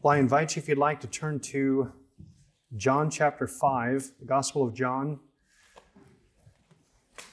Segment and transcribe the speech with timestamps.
[0.00, 1.92] Well, I invite you, if you'd like, to turn to
[2.76, 5.18] John chapter 5, the Gospel of John.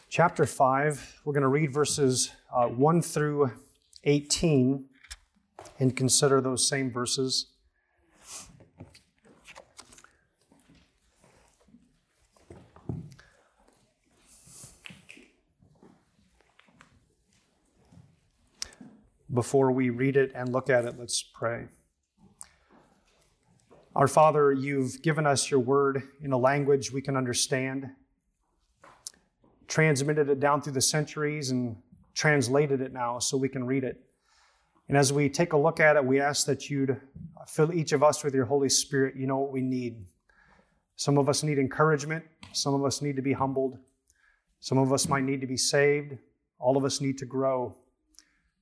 [0.09, 3.51] Chapter 5, we're going to read verses uh, 1 through
[4.05, 4.83] 18
[5.77, 7.51] and consider those same verses.
[19.31, 21.67] Before we read it and look at it, let's pray.
[23.95, 27.89] Our Father, you've given us your word in a language we can understand,
[29.69, 31.77] transmitted it down through the centuries, and
[32.13, 34.03] translated it now so we can read it.
[34.89, 36.99] And as we take a look at it, we ask that you'd
[37.47, 39.15] fill each of us with your Holy Spirit.
[39.15, 40.05] You know what we need.
[40.97, 43.77] Some of us need encouragement, some of us need to be humbled,
[44.59, 46.17] some of us might need to be saved,
[46.59, 47.73] all of us need to grow.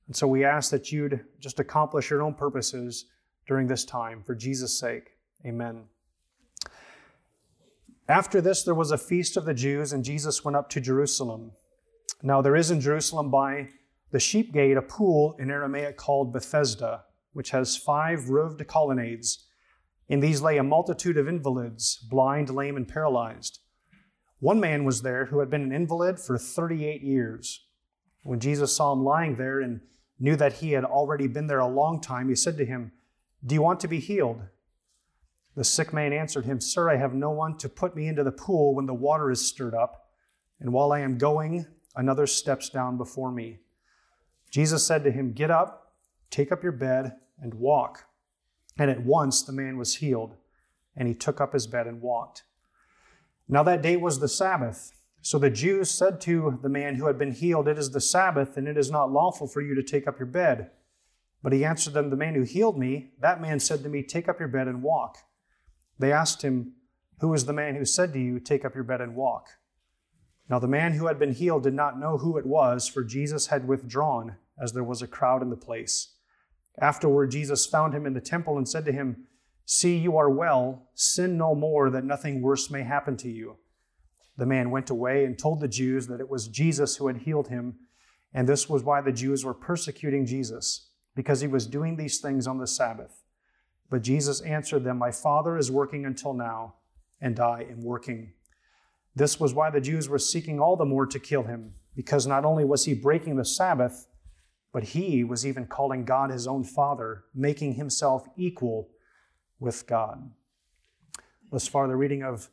[0.06, 3.06] And so we ask that you'd just accomplish your own purposes
[3.48, 5.13] during this time for Jesus' sake.
[5.46, 5.84] Amen.
[8.08, 11.52] After this, there was a feast of the Jews, and Jesus went up to Jerusalem.
[12.22, 13.68] Now, there is in Jerusalem by
[14.10, 19.46] the sheep gate a pool in Aramaic called Bethesda, which has five roofed colonnades.
[20.08, 23.60] In these lay a multitude of invalids, blind, lame, and paralyzed.
[24.40, 27.66] One man was there who had been an invalid for 38 years.
[28.22, 29.80] When Jesus saw him lying there and
[30.18, 32.92] knew that he had already been there a long time, he said to him,
[33.44, 34.42] Do you want to be healed?
[35.56, 38.32] The sick man answered him, Sir, I have no one to put me into the
[38.32, 40.08] pool when the water is stirred up,
[40.58, 43.60] and while I am going, another steps down before me.
[44.50, 45.92] Jesus said to him, Get up,
[46.30, 48.06] take up your bed, and walk.
[48.78, 50.34] And at once the man was healed,
[50.96, 52.42] and he took up his bed and walked.
[53.48, 54.92] Now that day was the Sabbath.
[55.22, 58.56] So the Jews said to the man who had been healed, It is the Sabbath,
[58.56, 60.70] and it is not lawful for you to take up your bed.
[61.42, 64.28] But he answered them, The man who healed me, that man said to me, Take
[64.28, 65.18] up your bed and walk.
[65.98, 66.72] They asked him,
[67.20, 69.48] Who is the man who said to you, Take up your bed and walk?
[70.48, 73.46] Now the man who had been healed did not know who it was, for Jesus
[73.46, 76.14] had withdrawn, as there was a crowd in the place.
[76.78, 79.26] Afterward, Jesus found him in the temple and said to him,
[79.64, 80.90] See, you are well.
[80.94, 83.56] Sin no more, that nothing worse may happen to you.
[84.36, 87.48] The man went away and told the Jews that it was Jesus who had healed
[87.48, 87.76] him,
[88.34, 92.46] and this was why the Jews were persecuting Jesus, because he was doing these things
[92.46, 93.22] on the Sabbath.
[93.94, 96.74] But Jesus answered them, My Father is working until now,
[97.20, 98.32] and I am working.
[99.14, 102.44] This was why the Jews were seeking all the more to kill him, because not
[102.44, 104.08] only was he breaking the Sabbath,
[104.72, 108.88] but he was even calling God his own Father, making himself equal
[109.60, 110.28] with God.
[111.52, 112.50] Thus far, the reading of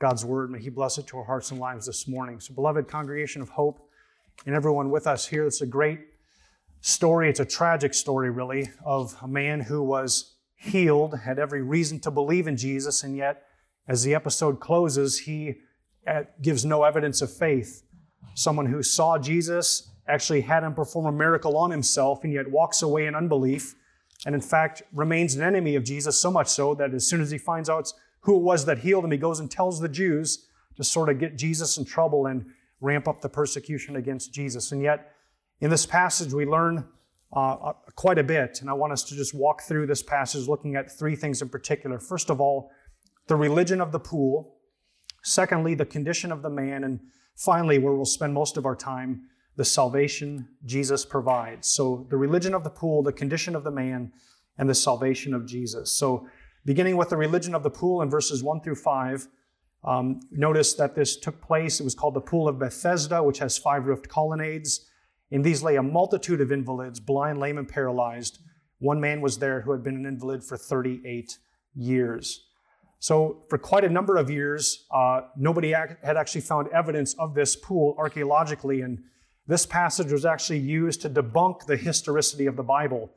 [0.00, 0.50] God's word.
[0.50, 2.40] May he bless it to our hearts and lives this morning.
[2.40, 3.88] So, beloved congregation of hope,
[4.46, 6.00] and everyone with us here, it's a great
[6.80, 7.30] story.
[7.30, 10.31] It's a tragic story, really, of a man who was
[10.62, 13.42] healed, had every reason to believe in Jesus, and yet,
[13.88, 15.54] as the episode closes, he
[16.06, 17.82] uh, gives no evidence of faith.
[18.34, 22.80] Someone who saw Jesus actually had him perform a miracle on himself, and yet walks
[22.80, 23.74] away in unbelief,
[24.24, 27.30] and in fact remains an enemy of Jesus, so much so that as soon as
[27.30, 30.46] he finds out who it was that healed him, he goes and tells the Jews
[30.76, 32.46] to sort of get Jesus in trouble and
[32.80, 34.70] ramp up the persecution against Jesus.
[34.70, 35.12] And yet,
[35.60, 36.84] in this passage, we learn
[37.34, 40.48] uh, uh, quite a bit, and I want us to just walk through this passage
[40.48, 41.98] looking at three things in particular.
[41.98, 42.70] First of all,
[43.26, 44.56] the religion of the pool.
[45.22, 46.84] Secondly, the condition of the man.
[46.84, 47.00] And
[47.36, 49.22] finally, where we'll spend most of our time,
[49.56, 51.68] the salvation Jesus provides.
[51.68, 54.12] So, the religion of the pool, the condition of the man,
[54.58, 55.90] and the salvation of Jesus.
[55.92, 56.26] So,
[56.64, 59.28] beginning with the religion of the pool in verses 1 through 5,
[59.84, 61.80] um, notice that this took place.
[61.80, 64.88] It was called the Pool of Bethesda, which has five roofed colonnades.
[65.32, 68.38] In these lay a multitude of invalids, blind, lame, and paralyzed.
[68.80, 71.38] One man was there who had been an invalid for 38
[71.74, 72.44] years.
[72.98, 77.56] So, for quite a number of years, uh, nobody had actually found evidence of this
[77.56, 79.02] pool archaeologically, and
[79.46, 83.10] this passage was actually used to debunk the historicity of the Bible.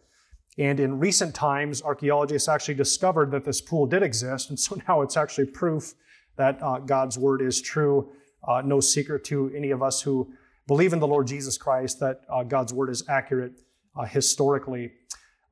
[0.57, 5.01] And in recent times, archaeologists actually discovered that this pool did exist, and so now
[5.01, 5.93] it's actually proof
[6.37, 8.09] that uh, God's word is true.
[8.47, 10.33] Uh, no secret to any of us who
[10.67, 13.53] believe in the Lord Jesus Christ, that uh, God's word is accurate
[13.95, 14.91] uh, historically.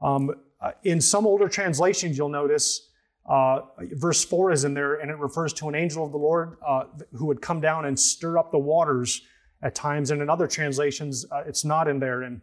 [0.01, 0.31] Um,
[0.61, 2.89] uh, in some older translations, you'll notice
[3.25, 3.61] uh,
[3.93, 6.85] verse 4 is in there, and it refers to an angel of the Lord uh,
[7.13, 9.21] who would come down and stir up the waters
[9.61, 10.11] at times.
[10.11, 12.23] And in other translations, uh, it's not in there.
[12.23, 12.41] And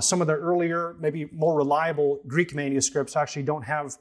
[0.00, 3.96] some of the earlier, maybe more reliable Greek manuscripts actually don't have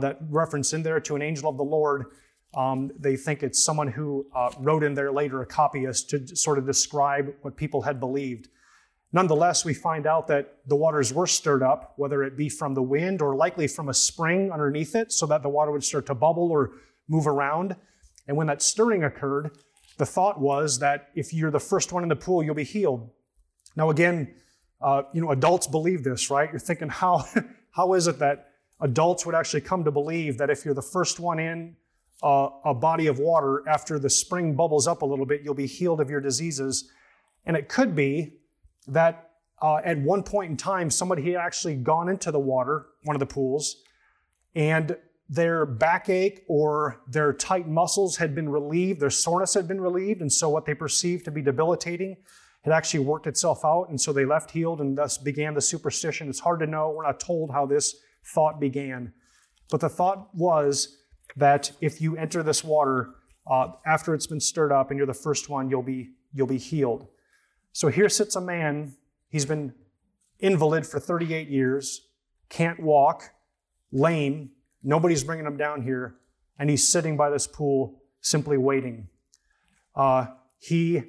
[0.00, 2.04] that reference in there to an angel of the Lord.
[2.54, 6.58] Um, they think it's someone who uh, wrote in there later, a copyist, to sort
[6.58, 8.48] of describe what people had believed.
[9.12, 12.82] Nonetheless, we find out that the waters were stirred up, whether it be from the
[12.82, 16.14] wind or likely from a spring underneath it, so that the water would start to
[16.14, 16.72] bubble or
[17.08, 17.76] move around.
[18.26, 19.50] And when that stirring occurred,
[19.98, 23.10] the thought was that if you're the first one in the pool, you'll be healed.
[23.76, 24.34] Now, again,
[24.80, 26.50] uh, you know, adults believe this, right?
[26.50, 27.24] You're thinking, how,
[27.70, 28.48] how is it that
[28.80, 31.76] adults would actually come to believe that if you're the first one in
[32.22, 35.66] uh, a body of water, after the spring bubbles up a little bit, you'll be
[35.66, 36.90] healed of your diseases?
[37.44, 38.38] And it could be
[38.86, 39.30] that
[39.60, 43.20] uh, at one point in time, somebody had actually gone into the water, one of
[43.20, 43.76] the pools,
[44.54, 44.96] and
[45.28, 50.32] their backache or their tight muscles had been relieved, their soreness had been relieved, and
[50.32, 52.16] so what they perceived to be debilitating
[52.62, 56.28] had actually worked itself out, and so they left healed, and thus began the superstition.
[56.28, 56.90] It's hard to know.
[56.90, 57.96] We're not told how this
[58.34, 59.12] thought began.
[59.70, 60.98] But the thought was
[61.36, 63.10] that if you enter this water
[63.50, 66.58] uh, after it's been stirred up and you're the first one, you'll be, you'll be
[66.58, 67.06] healed.
[67.72, 68.94] So here sits a man,
[69.28, 69.74] he's been
[70.38, 72.08] invalid for 38 years,
[72.48, 73.30] can't walk,
[73.92, 74.50] lame,
[74.82, 76.16] nobody's bringing him down here,
[76.58, 79.08] and he's sitting by this pool simply waiting.
[79.94, 80.26] Uh,
[80.58, 81.02] he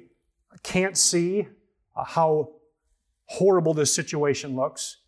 [0.62, 1.46] can't see
[1.94, 2.50] uh, how
[3.26, 4.98] horrible this situation looks.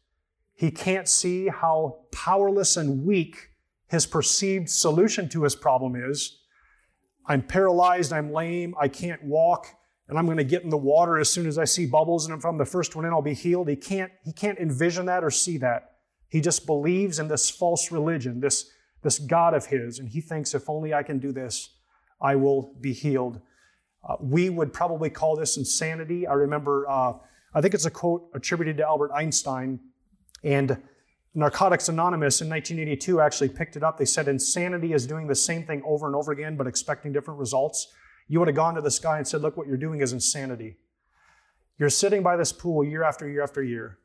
[0.55, 3.51] He can't see how powerless and weak
[3.89, 6.41] his perceived solution to his problem is.
[7.27, 9.67] I'm paralyzed, I'm lame, I can't walk
[10.09, 12.39] and I'm going to get in the water as soon as I see bubbles, and
[12.39, 13.69] if I'm the first one in, I'll be healed.
[13.69, 15.95] He can't, he can't envision that or see that.
[16.29, 18.71] He just believes in this false religion, this,
[19.03, 21.75] this God of his, and he thinks, if only I can do this,
[22.21, 23.41] I will be healed.
[24.09, 26.27] Uh, we would probably call this insanity.
[26.27, 27.15] I remember, uh,
[27.53, 29.81] I think it's a quote attributed to Albert Einstein,
[30.45, 30.81] and
[31.37, 33.99] Narcotics Anonymous in 1982 actually picked it up.
[33.99, 37.39] They said insanity is doing the same thing over and over again, but expecting different
[37.39, 37.93] results.
[38.27, 40.79] You would have gone to this guy and said, Look, what you're doing is insanity.
[41.79, 43.99] You're sitting by this pool year after year after year,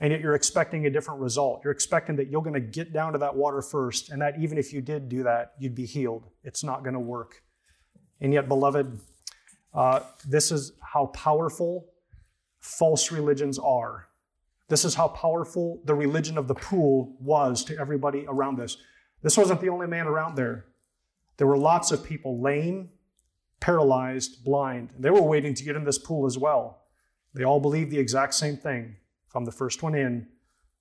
[0.00, 1.60] and yet you're expecting a different result.
[1.62, 4.56] You're expecting that you're going to get down to that water first, and that even
[4.56, 6.30] if you did do that, you'd be healed.
[6.44, 7.42] It's not going to work.
[8.22, 8.98] And yet, beloved,
[9.74, 11.90] uh, this is how powerful
[12.60, 14.07] false religions are.
[14.68, 18.76] This is how powerful the religion of the pool was to everybody around this.
[19.22, 20.66] This wasn't the only man around there.
[21.38, 22.90] There were lots of people lame,
[23.60, 24.90] paralyzed, blind.
[24.98, 26.82] They were waiting to get in this pool as well.
[27.34, 28.96] They all believed the exact same thing.
[29.34, 30.26] I'm the first one in,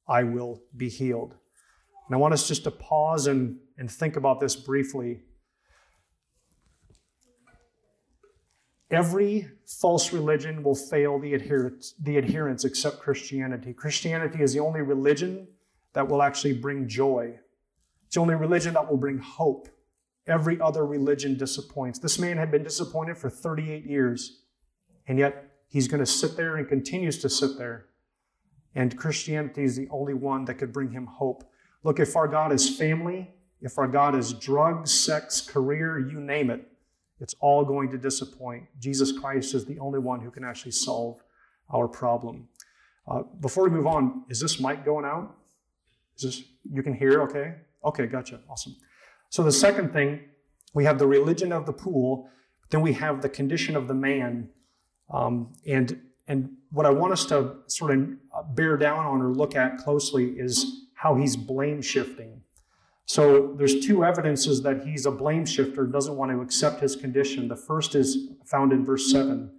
[0.08, 1.36] I will be healed.
[2.08, 5.22] And I want us just to pause and, and think about this briefly.
[8.90, 13.74] Every false religion will fail the adherents, the adherents except Christianity.
[13.74, 15.48] Christianity is the only religion
[15.94, 17.38] that will actually bring joy.
[18.06, 19.68] It's the only religion that will bring hope.
[20.26, 22.00] Every other religion disappoints.
[22.00, 24.44] This man had been disappointed for 38 years,
[25.08, 27.88] and yet he's going to sit there and continues to sit there.
[28.76, 31.50] And Christianity is the only one that could bring him hope.
[31.84, 36.50] Look, if our God is family, if our God is drugs, sex, career, you name
[36.50, 36.70] it,
[37.20, 38.66] it's all going to disappoint.
[38.80, 41.22] Jesus Christ is the only one who can actually solve
[41.74, 42.48] our problem.
[43.08, 45.36] Uh, before we move on, is this mic going out?
[46.18, 47.56] Is this, you can hear okay?
[47.84, 48.40] Okay, gotcha.
[48.50, 48.76] Awesome.
[49.30, 50.22] So the second thing,
[50.74, 52.30] we have the religion of the pool,
[52.70, 54.50] then we have the condition of the man.
[55.10, 59.56] Um, and, and what I want us to sort of bear down on or look
[59.56, 62.42] at closely is how he's blame shifting.
[63.08, 67.48] So there's two evidences that he's a blame shifter, doesn't want to accept his condition.
[67.48, 69.50] The first is found in verse 7.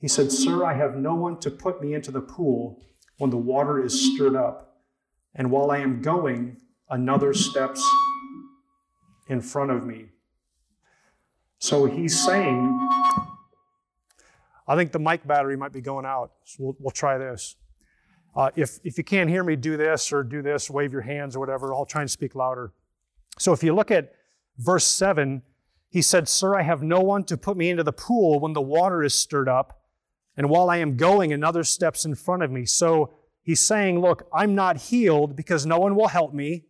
[0.00, 2.82] He said, Sir, I have no one to put me into the pool
[3.18, 4.82] when the water is stirred up.
[5.36, 6.56] And while I am going,
[6.88, 7.80] another steps
[9.28, 10.06] in front of me.
[11.58, 12.88] So he's saying,
[14.66, 16.32] I think the mic battery might be going out.
[16.42, 17.54] So we'll, we'll try this.
[18.34, 21.36] Uh, if, if you can't hear me, do this or do this, wave your hands
[21.36, 21.72] or whatever.
[21.72, 22.72] I'll try and speak louder.
[23.40, 24.12] So if you look at
[24.58, 25.42] verse 7,
[25.88, 28.60] he said, Sir, I have no one to put me into the pool when the
[28.60, 29.80] water is stirred up.
[30.36, 32.66] And while I am going, another steps in front of me.
[32.66, 36.66] So he's saying, Look, I'm not healed because no one will help me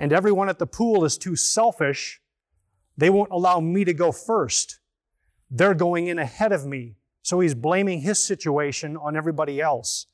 [0.00, 2.22] and everyone at the pool is too selfish,
[2.96, 4.80] they won't allow me to go first.
[5.50, 6.96] They're going in ahead of me.
[7.20, 10.06] So he's blaming his situation on everybody else.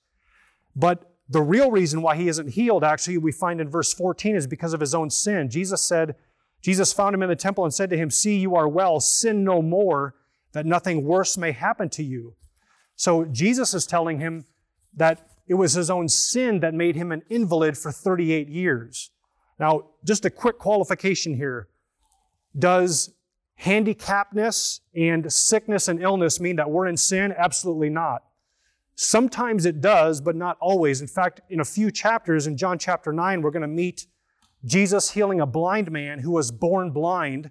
[0.74, 4.46] But the real reason why he isn't healed, actually, we find in verse 14, is
[4.46, 5.50] because of his own sin.
[5.50, 6.14] Jesus said,
[6.62, 9.44] Jesus found him in the temple and said to him, See, you are well, sin
[9.44, 10.14] no more,
[10.52, 12.34] that nothing worse may happen to you.
[12.94, 14.46] So Jesus is telling him
[14.94, 19.10] that it was his own sin that made him an invalid for 38 years.
[19.58, 21.68] Now, just a quick qualification here.
[22.58, 23.12] Does
[23.60, 27.34] handicappedness and sickness and illness mean that we're in sin?
[27.36, 28.22] Absolutely not.
[28.96, 31.02] Sometimes it does, but not always.
[31.02, 34.06] In fact, in a few chapters, in John chapter 9, we're going to meet
[34.64, 37.50] Jesus healing a blind man who was born blind.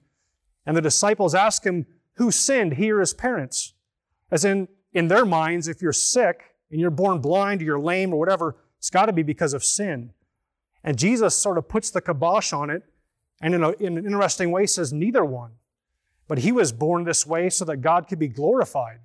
[0.66, 1.86] And the disciples ask him,
[2.16, 3.74] Who sinned, he or his parents?
[4.32, 8.12] As in, in their minds, if you're sick and you're born blind or you're lame
[8.12, 10.14] or whatever, it's got to be because of sin.
[10.84, 12.84] And Jesus sort of puts the kibosh on it
[13.40, 15.52] and in, a, in an interesting way says, Neither one.
[16.28, 19.00] But he was born this way so that God could be glorified.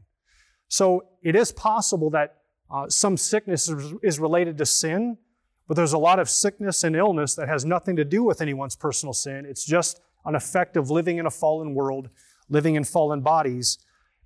[0.71, 2.37] So it is possible that
[2.71, 5.19] uh, some sickness is, is related to sin,
[5.67, 8.77] but there's a lot of sickness and illness that has nothing to do with anyone's
[8.77, 9.45] personal sin.
[9.45, 12.09] It's just an effect of living in a fallen world,
[12.49, 13.79] living in fallen bodies.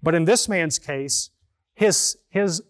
[0.03, 1.31] But in this man's case,
[1.75, 2.63] his, his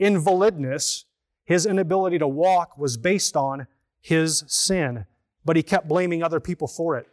[0.00, 1.04] invalidness,
[1.44, 3.68] his inability to walk was based on
[4.00, 5.06] his sin,
[5.44, 7.06] but he kept blaming other people for it.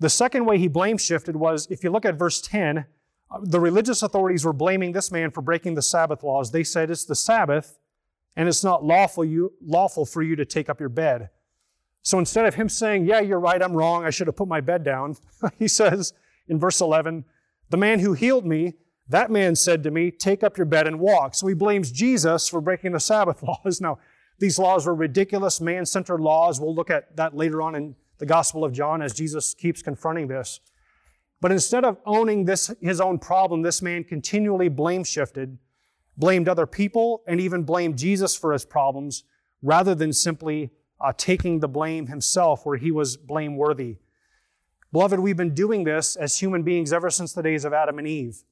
[0.00, 2.86] The second way he blame shifted was if you look at verse 10,
[3.42, 6.50] the religious authorities were blaming this man for breaking the Sabbath laws.
[6.50, 7.78] They said it's the Sabbath
[8.36, 11.30] and it's not lawful, you, lawful for you to take up your bed.
[12.02, 14.60] So instead of him saying, Yeah, you're right, I'm wrong, I should have put my
[14.60, 15.16] bed down,
[15.58, 16.12] he says
[16.48, 17.24] in verse 11,
[17.70, 18.74] The man who healed me,
[19.08, 21.34] that man said to me, Take up your bed and walk.
[21.34, 23.80] So he blames Jesus for breaking the Sabbath laws.
[23.80, 23.98] Now,
[24.38, 26.60] these laws were ridiculous, man centered laws.
[26.60, 30.28] We'll look at that later on in the Gospel of John as Jesus keeps confronting
[30.28, 30.60] this.
[31.40, 35.58] But instead of owning this, his own problem, this man continually blame shifted,
[36.16, 39.24] blamed other people, and even blamed Jesus for his problems,
[39.62, 43.98] rather than simply uh, taking the blame himself where he was blameworthy.
[44.92, 48.06] Beloved, we've been doing this as human beings ever since the days of Adam and
[48.06, 48.44] Eve.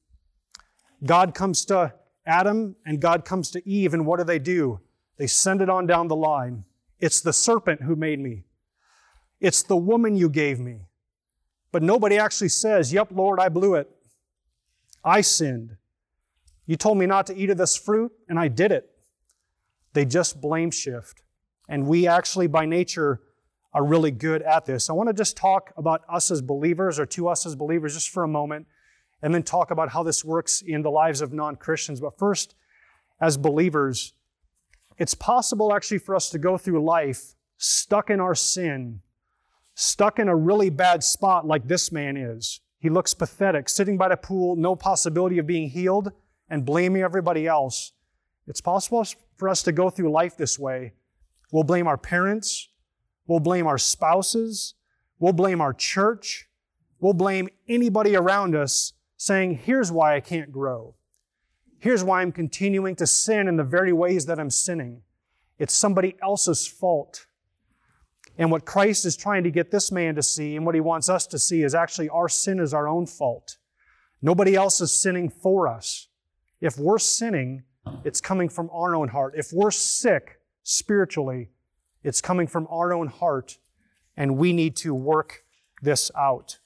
[1.05, 1.93] God comes to
[2.25, 4.79] Adam and God comes to Eve, and what do they do?
[5.17, 6.65] They send it on down the line.
[6.99, 8.43] It's the serpent who made me.
[9.39, 10.87] It's the woman you gave me.
[11.73, 13.89] But nobody actually says, Yep, Lord, I blew it.
[15.03, 15.75] I sinned.
[16.67, 18.89] You told me not to eat of this fruit, and I did it.
[19.91, 21.23] They just blame shift.
[21.67, 23.21] And we actually, by nature,
[23.73, 24.87] are really good at this.
[24.89, 28.09] I want to just talk about us as believers, or to us as believers, just
[28.09, 28.67] for a moment,
[29.23, 31.99] and then talk about how this works in the lives of non Christians.
[31.99, 32.53] But first,
[33.19, 34.13] as believers,
[34.99, 39.01] it's possible actually for us to go through life stuck in our sin
[39.75, 42.61] stuck in a really bad spot like this man is.
[42.79, 46.11] He looks pathetic, sitting by the pool, no possibility of being healed,
[46.49, 47.93] and blaming everybody else.
[48.45, 49.05] It's possible
[49.37, 50.93] for us to go through life this way.
[51.51, 52.69] We'll blame our parents,
[53.27, 54.73] we'll blame our spouses,
[55.19, 56.49] we'll blame our church,
[56.99, 60.95] we'll blame anybody around us, saying, Here's why I can't grow.
[61.79, 65.01] Here's why I'm continuing to sin in the very ways that I'm sinning.
[65.57, 67.27] It's somebody else's fault.
[68.37, 71.09] And what Christ is trying to get this man to see and what he wants
[71.09, 73.57] us to see is actually our sin is our own fault.
[74.21, 76.07] Nobody else is sinning for us.
[76.61, 77.63] If we're sinning,
[78.03, 79.33] it's coming from our own heart.
[79.35, 81.49] If we're sick spiritually,
[82.03, 83.59] it's coming from our own heart,
[84.17, 85.43] and we need to work
[85.81, 86.59] this out.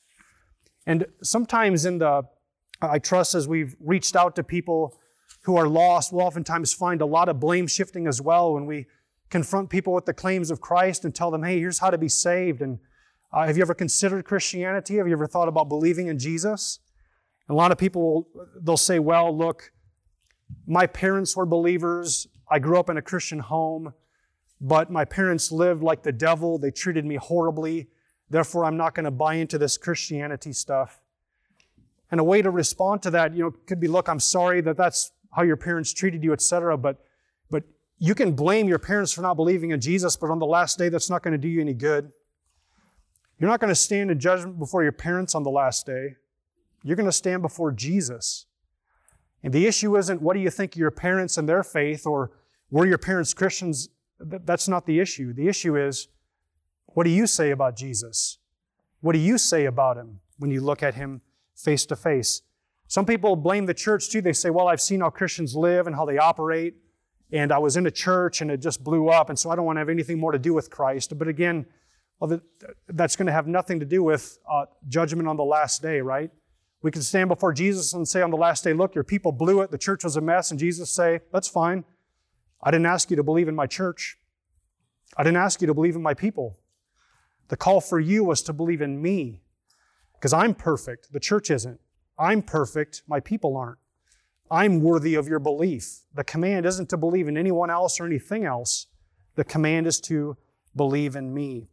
[0.86, 2.24] And sometimes in the,
[2.82, 4.98] I trust as we've reached out to people
[5.42, 8.86] who are lost, we'll oftentimes find a lot of blame shifting as well when we
[9.30, 12.10] confront people with the claims of Christ and tell them, hey, here's how to be
[12.10, 12.62] saved.
[12.62, 12.80] And
[13.34, 14.98] uh, have you ever considered Christianity?
[14.98, 16.80] Have you ever thought about believing in Jesus?
[17.48, 19.72] And a lot of people, will they'll say, well, look,
[20.66, 22.28] my parents were believers.
[22.50, 23.94] I grew up in a Christian home,
[24.62, 26.58] but my parents lived like the devil.
[26.58, 27.90] They treated me horribly.
[28.30, 31.02] Therefore, I'm not going to buy into this Christianity stuff.
[32.12, 34.78] And a way to respond to that, you know, could be, look, I'm sorry that
[34.78, 36.78] that's how your parents treated you, etc.
[36.78, 36.98] But
[38.00, 40.90] you can blame your parents for not believing in Jesus, but on the last day,
[40.90, 42.12] that's not going to do you any good.
[43.40, 46.16] You're not going to stand in judgment before your parents on the last day.
[46.84, 48.46] You're going to stand before Jesus.
[49.44, 52.32] And the issue isn't what do you think of your parents and their faith or
[52.72, 53.90] were your parents Christians?
[54.20, 55.34] That's not the issue.
[55.34, 56.08] The issue is
[56.88, 58.40] what do you say about Jesus?
[59.02, 61.22] What do you say about him when you look at him
[61.56, 62.42] face to face?
[62.88, 64.22] Some people blame the church too.
[64.22, 66.76] They say, well, I've seen how Christians live and how they operate
[67.32, 69.66] and I was in a church and it just blew up, and so I don't
[69.66, 71.18] want to have anything more to do with Christ.
[71.18, 71.66] But again,
[72.20, 72.40] well,
[72.88, 76.32] that's going to have nothing to do with uh, judgment on the last day, right?
[76.82, 79.62] We can stand before Jesus and say on the last day, look, your people blew
[79.62, 81.84] it, the church was a mess, and Jesus say, that's fine.
[82.64, 84.18] I didn't ask you to believe in my church.
[85.16, 86.60] I didn't ask you to believe in my people.
[87.50, 89.42] The call for you was to believe in me
[90.14, 91.14] because I'm perfect.
[91.14, 91.80] The church isn't.
[92.20, 93.04] I'm perfect.
[93.08, 93.78] My people aren't.
[94.50, 96.00] I'm worthy of your belief.
[96.16, 98.88] The command isn't to believe in anyone else or anything else.
[99.36, 100.38] The command is to
[100.76, 101.68] believe in me.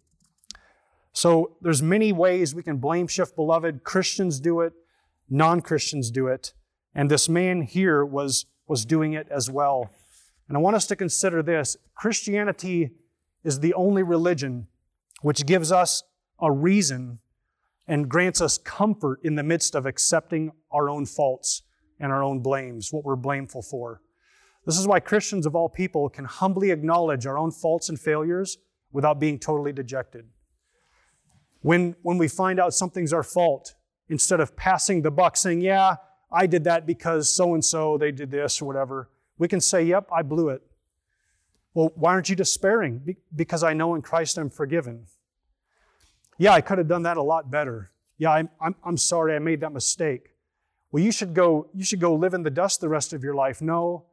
[1.12, 3.84] So there's many ways we can blame shift, beloved.
[3.84, 4.72] Christians do it,
[5.30, 6.52] non-Christians do it,
[6.94, 9.90] and this man here was, was doing it as well.
[10.48, 12.90] And I want us to consider this Christianity
[13.44, 14.66] is the only religion
[15.22, 16.02] which gives us
[16.40, 17.20] a reason
[17.86, 21.62] and grants us comfort in the midst of accepting our own faults
[22.00, 24.00] and our own blames, what we're blameful for.
[24.66, 28.58] This is why Christians of all people can humbly acknowledge our own faults and failures
[28.92, 30.26] without being totally dejected.
[31.60, 33.74] When, when we find out something's our fault,
[34.08, 35.96] instead of passing the buck saying, Yeah,
[36.32, 39.82] I did that because so and so, they did this or whatever, we can say,
[39.84, 40.62] Yep, I blew it.
[41.74, 42.98] Well, why aren't you despairing?
[42.98, 45.06] Be- because I know in Christ I'm forgiven.
[46.38, 47.90] Yeah, I could have done that a lot better.
[48.18, 50.33] Yeah, I'm, I'm, I'm sorry I made that mistake.
[50.94, 53.34] Well, you should go, you should go live in the dust the rest of your
[53.34, 53.60] life.
[53.60, 54.04] No,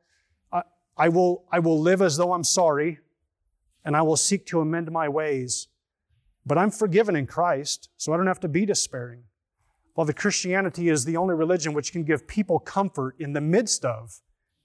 [0.51, 0.63] I,
[0.97, 2.97] I, will, I will live as though I'm sorry,
[3.85, 5.67] and I will seek to amend my ways.
[6.43, 9.25] But I'm forgiven in Christ, so I don't have to be despairing.
[9.95, 13.85] Well, the Christianity is the only religion which can give people comfort in the midst
[13.85, 14.19] of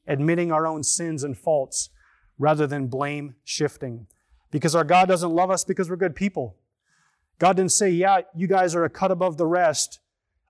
[0.07, 1.91] admitting our own sins and faults
[2.39, 4.07] rather than blame shifting.
[4.51, 6.57] Because our God doesn't love us because we're good people.
[7.39, 10.01] God didn't say, Yeah, you guys are a cut above the rest.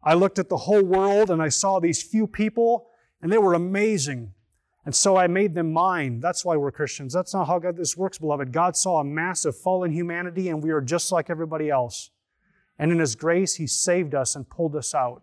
[0.02, 2.88] I looked at the whole world and I saw these few people
[3.20, 4.32] and they were amazing.
[4.84, 6.20] And so I made them mine.
[6.20, 7.12] That's why we're Christians.
[7.12, 8.52] That's not how God this works, beloved.
[8.52, 12.10] God saw a massive fallen humanity and we are just like everybody else.
[12.78, 15.22] And in His grace, He saved us and pulled us out.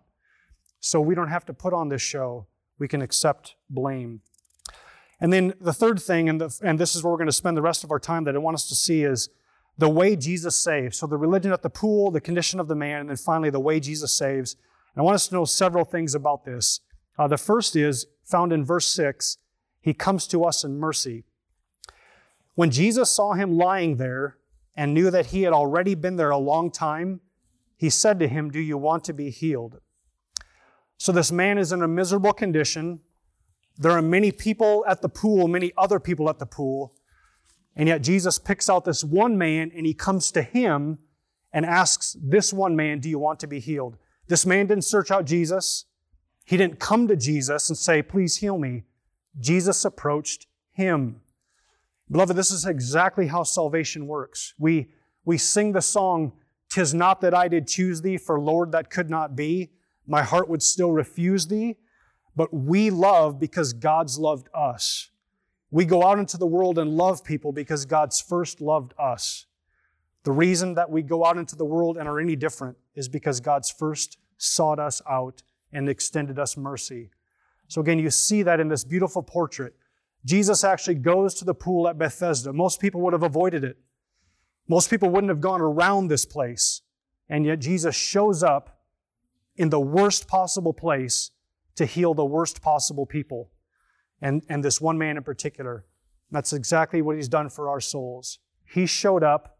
[0.81, 2.47] So we don't have to put on this show.
[2.77, 4.19] We can accept blame.
[5.21, 7.55] And then the third thing, and, the, and this is where we're going to spend
[7.55, 9.29] the rest of our time that I want us to see, is
[9.77, 10.97] the way Jesus saves.
[10.97, 13.59] So the religion at the pool, the condition of the man, and then finally the
[13.59, 14.55] way Jesus saves.
[14.93, 16.81] And I want us to know several things about this.
[17.17, 19.37] Uh, the first is found in verse 6
[19.81, 21.23] He comes to us in mercy.
[22.55, 24.37] When Jesus saw him lying there
[24.75, 27.21] and knew that he had already been there a long time,
[27.75, 29.79] he said to him, Do you want to be healed?
[30.97, 33.01] So this man is in a miserable condition.
[33.77, 36.93] There are many people at the pool, many other people at the pool.
[37.75, 40.99] And yet Jesus picks out this one man and he comes to him
[41.51, 43.97] and asks this one man, Do you want to be healed?
[44.27, 45.85] This man didn't search out Jesus.
[46.45, 48.83] He didn't come to Jesus and say, Please heal me.
[49.39, 51.21] Jesus approached him.
[52.11, 54.53] Beloved, this is exactly how salvation works.
[54.59, 54.89] We,
[55.25, 56.33] we sing the song,
[56.69, 59.71] Tis not that I did choose thee, for Lord, that could not be.
[60.07, 61.77] My heart would still refuse thee.
[62.35, 65.09] But we love because God's loved us.
[65.73, 69.47] We go out into the world and love people because God's first loved us.
[70.21, 73.39] The reason that we go out into the world and are any different is because
[73.39, 77.09] God's first sought us out and extended us mercy.
[77.69, 79.73] So again, you see that in this beautiful portrait.
[80.23, 82.53] Jesus actually goes to the pool at Bethesda.
[82.53, 83.79] Most people would have avoided it.
[84.67, 86.83] Most people wouldn't have gone around this place.
[87.27, 88.83] And yet Jesus shows up
[89.57, 91.31] in the worst possible place
[91.77, 93.49] to heal the worst possible people
[94.23, 95.85] and, and this one man in particular.
[96.31, 98.39] That's exactly what he's done for our souls.
[98.65, 99.59] He showed up.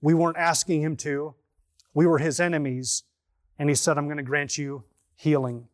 [0.00, 1.34] We weren't asking him to.
[1.92, 3.02] We were his enemies.
[3.58, 4.84] And he said, I'm going to grant you
[5.16, 5.66] healing.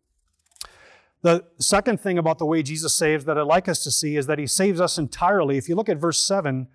[1.20, 4.26] The second thing about the way Jesus saves that I'd like us to see is
[4.26, 5.58] that he saves us entirely.
[5.58, 6.68] If you look at verse 7,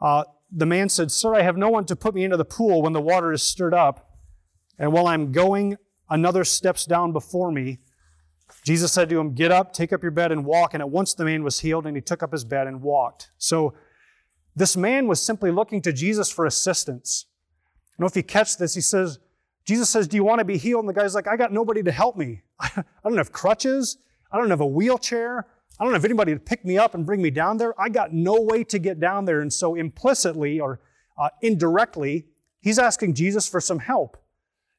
[0.00, 2.82] uh, the man said, Sir, I have no one to put me into the pool
[2.82, 4.18] when the water is stirred up.
[4.78, 5.78] And while I'm going,
[6.10, 7.78] another steps down before me.
[8.64, 10.74] Jesus said to him, Get up, take up your bed, and walk.
[10.74, 13.30] And at once the man was healed, and he took up his bed and walked.
[13.38, 13.74] So
[14.54, 17.26] this man was simply looking to Jesus for assistance.
[17.26, 18.74] I don't know if you catch this.
[18.74, 19.18] He says,
[19.64, 20.84] Jesus says, Do you want to be healed?
[20.84, 22.42] And the guy's like, I got nobody to help me.
[22.60, 23.98] I don't have crutches.
[24.32, 25.46] I don't have a wheelchair.
[25.78, 27.78] I don't have anybody to pick me up and bring me down there.
[27.80, 29.40] I got no way to get down there.
[29.40, 30.80] And so implicitly or
[31.18, 32.26] uh, indirectly,
[32.60, 34.16] he's asking Jesus for some help.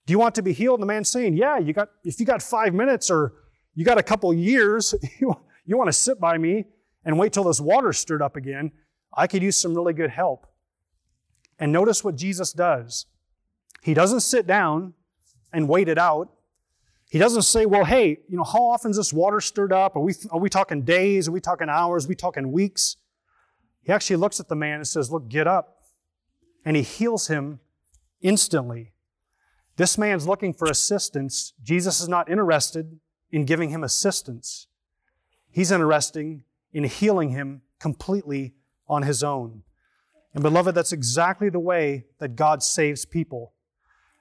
[0.05, 0.79] Do you want to be healed?
[0.79, 3.33] And the man's saying, Yeah, you got, if you got five minutes or
[3.73, 6.65] you got a couple years, you, you want to sit by me
[7.05, 8.71] and wait till this water's stirred up again.
[9.13, 10.47] I could use some really good help.
[11.59, 13.05] And notice what Jesus does.
[13.81, 14.93] He doesn't sit down
[15.53, 16.29] and wait it out.
[17.09, 19.95] He doesn't say, well, hey, you know, how often is this water stirred up?
[19.95, 21.27] Are we, are we talking days?
[21.27, 22.05] Are we talking hours?
[22.05, 22.95] Are we talking weeks?
[23.83, 25.83] He actually looks at the man and says, look, get up.
[26.63, 27.59] And he heals him
[28.21, 28.93] instantly.
[29.75, 31.53] This man's looking for assistance.
[31.63, 32.99] Jesus is not interested
[33.31, 34.67] in giving him assistance.
[35.49, 38.53] He's interested in healing him completely
[38.87, 39.63] on his own.
[40.33, 43.53] And beloved, that's exactly the way that God saves people.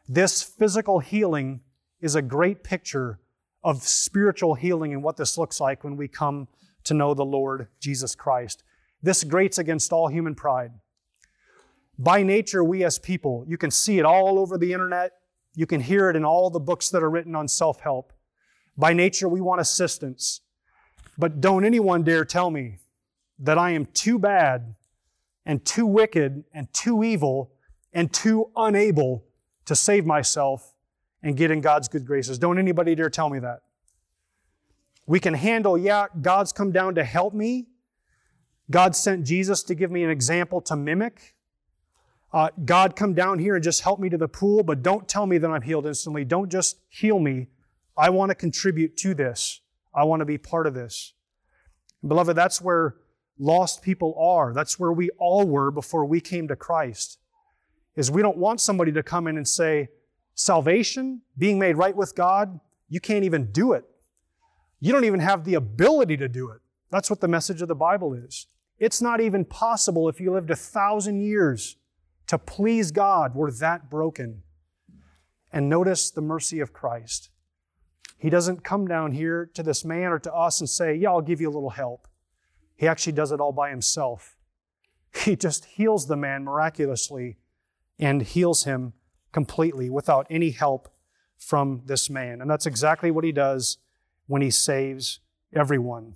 [0.08, 1.60] This physical healing
[2.00, 3.20] is a great picture
[3.62, 6.48] of spiritual healing and what this looks like when we come
[6.84, 8.64] to know the Lord Jesus Christ.
[9.02, 10.72] This grates against all human pride.
[11.98, 15.12] By nature, we as people, you can see it all over the internet.
[15.54, 18.12] You can hear it in all the books that are written on self help.
[18.80, 20.40] By nature, we want assistance.
[21.18, 22.78] But don't anyone dare tell me
[23.38, 24.74] that I am too bad
[25.44, 27.52] and too wicked and too evil
[27.92, 29.24] and too unable
[29.66, 30.72] to save myself
[31.22, 32.38] and get in God's good graces.
[32.38, 33.60] Don't anybody dare tell me that.
[35.06, 37.66] We can handle, yeah, God's come down to help me.
[38.70, 41.34] God sent Jesus to give me an example to mimic.
[42.32, 45.26] Uh, God, come down here and just help me to the pool, but don't tell
[45.26, 46.24] me that I'm healed instantly.
[46.24, 47.48] Don't just heal me.
[48.00, 49.60] I want to contribute to this.
[49.94, 51.12] I want to be part of this.
[52.06, 52.96] Beloved, that's where
[53.38, 54.54] lost people are.
[54.54, 57.18] That's where we all were before we came to Christ.
[57.96, 59.88] Is we don't want somebody to come in and say,
[60.34, 62.58] salvation, being made right with God,
[62.88, 63.84] you can't even do it.
[64.80, 66.60] You don't even have the ability to do it.
[66.90, 68.46] That's what the message of the Bible is.
[68.78, 71.76] It's not even possible if you lived a thousand years
[72.28, 73.34] to please God.
[73.34, 74.42] We're that broken.
[75.52, 77.29] And notice the mercy of Christ.
[78.20, 81.22] He doesn't come down here to this man or to us and say, Yeah, I'll
[81.22, 82.06] give you a little help.
[82.76, 84.36] He actually does it all by himself.
[85.24, 87.38] He just heals the man miraculously
[87.98, 88.92] and heals him
[89.32, 90.88] completely without any help
[91.36, 92.40] from this man.
[92.40, 93.78] And that's exactly what he does
[94.28, 95.18] when he saves
[95.52, 96.14] everyone.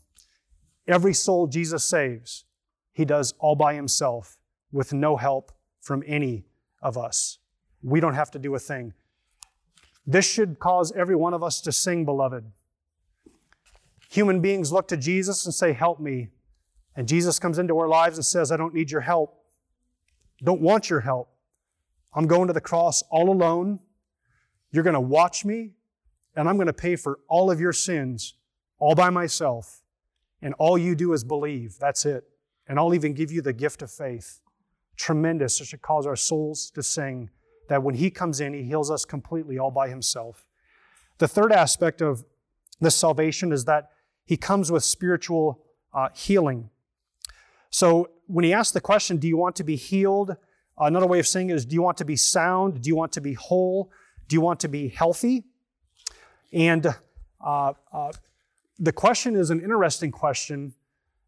[0.86, 2.44] Every soul Jesus saves,
[2.92, 4.38] he does all by himself
[4.70, 6.44] with no help from any
[6.82, 7.38] of us.
[7.82, 8.92] We don't have to do a thing.
[10.06, 12.44] This should cause every one of us to sing, beloved.
[14.10, 16.28] Human beings look to Jesus and say, Help me.
[16.96, 19.36] And Jesus comes into our lives and says, I don't need your help.
[20.42, 21.30] Don't want your help.
[22.14, 23.80] I'm going to the cross all alone.
[24.70, 25.72] You're going to watch me,
[26.36, 28.34] and I'm going to pay for all of your sins
[28.78, 29.82] all by myself.
[30.42, 31.78] And all you do is believe.
[31.80, 32.24] That's it.
[32.68, 34.40] And I'll even give you the gift of faith.
[34.96, 35.60] Tremendous.
[35.60, 37.30] It should cause our souls to sing
[37.68, 40.46] that when He comes in, He heals us completely all by Himself.
[41.18, 42.24] The third aspect of
[42.80, 43.90] this salvation is that
[44.24, 46.70] He comes with spiritual uh, healing.
[47.70, 50.36] So when He asks the question, Do you want to be healed?
[50.76, 52.82] Another way of saying it is, Do you want to be sound?
[52.82, 53.90] Do you want to be whole?
[54.28, 55.44] Do you want to be healthy?
[56.52, 56.86] And
[57.44, 58.12] uh, uh,
[58.78, 60.74] the question is an interesting question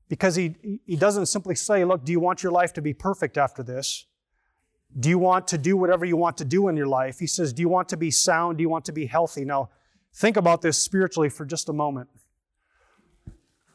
[0.09, 3.37] because he, he doesn't simply say, Look, do you want your life to be perfect
[3.37, 4.07] after this?
[4.99, 7.19] Do you want to do whatever you want to do in your life?
[7.19, 8.59] He says, Do you want to be sound?
[8.59, 9.45] Do you want to be healthy?
[9.45, 9.71] Now,
[10.15, 12.09] think about this spiritually for just a moment.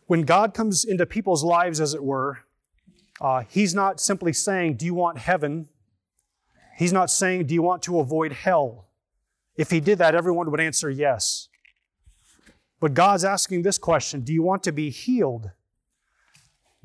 [0.07, 2.39] When God comes into people's lives, as it were,
[3.19, 5.69] uh, He's not simply saying, Do you want heaven?
[6.77, 8.87] He's not saying, Do you want to avoid hell?
[9.55, 11.49] If He did that, everyone would answer yes.
[12.79, 15.51] But God's asking this question Do you want to be healed?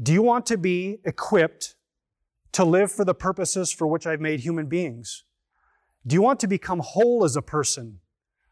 [0.01, 1.75] Do you want to be equipped
[2.57, 5.25] to live for the purposes for which I've made human beings?
[6.07, 7.99] Do you want to become whole as a person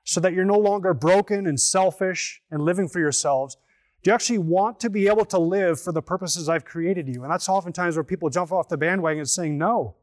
[0.05, 3.57] so that you're no longer broken and selfish and living for yourselves?
[4.03, 7.23] Do you actually want to be able to live for the purposes I've created you?
[7.23, 9.97] And that's oftentimes where people jump off the bandwagon saying, No,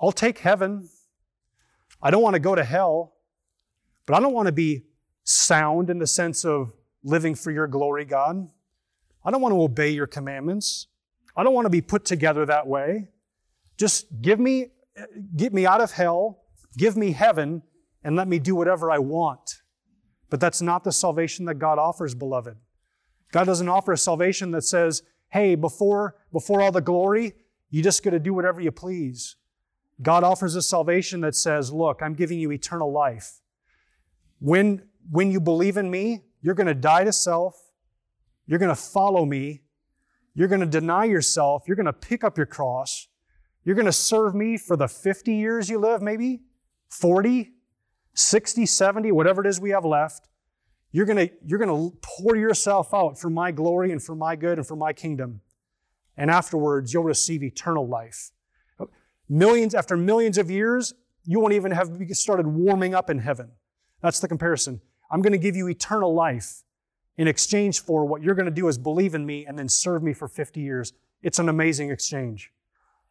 [0.00, 0.88] I'll take heaven.
[2.00, 3.16] I don't want to go to hell,
[4.06, 4.84] but I don't want to be
[5.24, 8.48] sound in the sense of living for your glory, God.
[9.22, 10.86] I don't want to obey your commandments.
[11.36, 13.08] I don't want to be put together that way.
[13.76, 14.68] Just give me,
[15.36, 16.44] get me out of hell,
[16.76, 17.62] give me heaven,
[18.04, 19.62] and let me do whatever I want.
[20.30, 22.56] But that's not the salvation that God offers, beloved.
[23.32, 27.34] God doesn't offer a salvation that says, hey, before, before all the glory,
[27.70, 29.36] you just got to do whatever you please.
[30.00, 33.40] God offers a salvation that says, look, I'm giving you eternal life.
[34.40, 37.56] When, when you believe in me, you're going to die to self.
[38.46, 39.62] You're going to follow me.
[40.34, 41.64] You're going to deny yourself.
[41.66, 43.08] You're going to pick up your cross.
[43.64, 46.42] You're going to serve me for the 50 years you live, maybe
[46.88, 47.52] 40,
[48.14, 50.28] 60, 70, whatever it is we have left.
[50.92, 54.36] You're going to, you're going to pour yourself out for my glory and for my
[54.36, 55.40] good and for my kingdom.
[56.16, 58.30] And afterwards, you'll receive eternal life.
[59.28, 60.92] Millions, after millions of years,
[61.24, 63.52] you won't even have started warming up in heaven.
[64.02, 64.80] That's the comparison.
[65.10, 66.62] I'm going to give you eternal life
[67.16, 70.02] in exchange for what you're going to do is believe in me and then serve
[70.02, 70.92] me for 50 years.
[71.22, 72.52] It's an amazing exchange.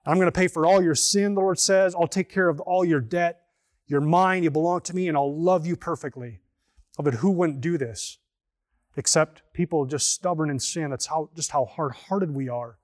[0.06, 1.96] I'm going to pay for all your sin, the Lord says.
[1.96, 3.42] I'll take care of all your debt.
[3.88, 4.44] You're mine.
[4.44, 6.40] You belong to me, and I'll love you perfectly.
[6.98, 8.20] But who wouldn't do this?
[8.98, 10.90] Except people just stubborn in sin.
[10.90, 12.78] That's how, just how hard hearted we are.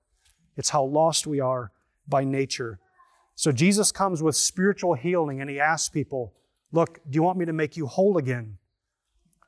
[0.56, 1.72] It's how lost we are
[2.08, 2.80] by nature.
[3.34, 6.34] So Jesus comes with spiritual healing, and he asks people,
[6.72, 8.58] Look, do you want me to make you whole again?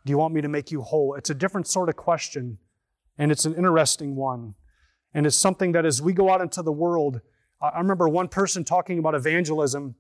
[0.04, 1.14] Do you want me to make you whole?
[1.14, 2.58] It's a different sort of question,
[3.18, 4.54] and it's an interesting one.
[5.14, 7.20] And it's something that as we go out into the world,
[7.60, 9.94] I remember one person talking about evangelism,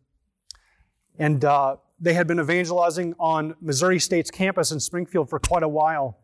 [1.18, 5.68] and uh, they had been evangelizing on Missouri State's campus in Springfield for quite a
[5.68, 6.18] while.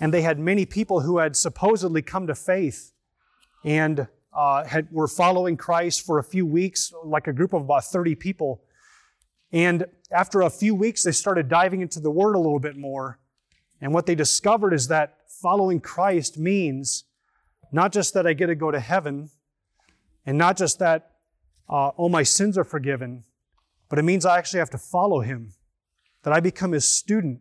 [0.00, 2.92] And they had many people who had supposedly come to faith.
[3.64, 7.84] and uh, had, were following Christ for a few weeks, like a group of about
[7.84, 8.62] 30 people.
[9.54, 13.20] And after a few weeks, they started diving into the Word a little bit more.
[13.80, 17.04] And what they discovered is that following Christ means
[17.70, 19.30] not just that I get to go to heaven,
[20.26, 21.12] and not just that
[21.68, 23.22] uh, all my sins are forgiven,
[23.88, 25.52] but it means I actually have to follow Him,
[26.24, 27.40] that I become His student,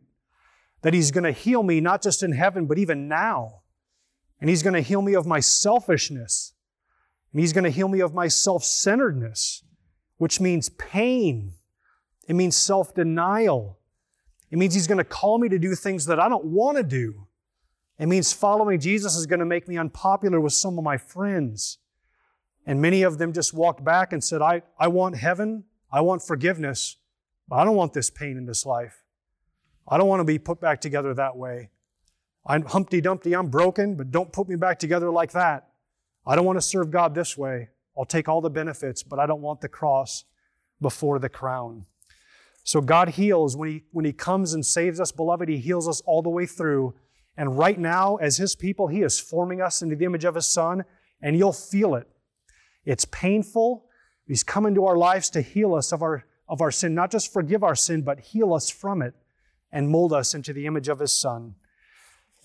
[0.83, 3.61] that He's going to heal me not just in heaven, but even now.
[4.39, 6.53] And He's going to heal me of my selfishness,
[7.31, 9.63] and He's going to heal me of my self centeredness,
[10.17, 11.53] which means pain.
[12.27, 13.79] It means self denial.
[14.51, 16.83] It means He's going to call me to do things that I don't want to
[16.83, 17.27] do.
[17.99, 21.77] It means following Jesus is going to make me unpopular with some of my friends.
[22.65, 26.23] And many of them just walked back and said, I, I want heaven, I want
[26.23, 26.97] forgiveness,
[27.47, 29.03] but I don't want this pain in this life.
[29.87, 31.69] I don't want to be put back together that way.
[32.45, 35.69] I'm Humpty Dumpty, I'm broken, but don't put me back together like that.
[36.25, 37.69] I don't want to serve God this way.
[37.97, 40.23] I'll take all the benefits, but I don't want the cross
[40.81, 41.85] before the crown.
[42.63, 46.01] So God heals when he, when he comes and saves us, beloved, He heals us
[46.01, 46.95] all the way through.
[47.35, 50.47] And right now, as His people, He is forming us into the image of His
[50.47, 50.85] Son,
[51.21, 52.07] and you'll feel it.
[52.85, 53.85] It's painful.
[54.27, 57.31] He's come into our lives to heal us of our, of our sin, not just
[57.31, 59.13] forgive our sin, but heal us from it
[59.71, 61.55] and mold us into the image of His Son.